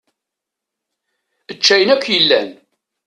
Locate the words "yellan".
2.13-2.49